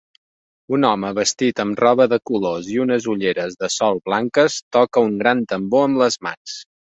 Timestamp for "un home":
0.77-1.09